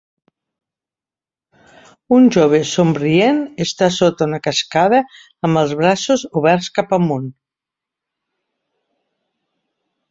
Un 2.17 2.25
jove 2.37 2.61
somrient 2.71 3.43
està 3.67 3.91
sota 3.99 4.29
una 4.31 4.41
cascada 4.49 5.03
amb 5.49 5.63
els 5.63 5.77
braços 5.85 6.25
oberts 6.43 6.75
cap 6.81 6.99
amunt 7.01 7.31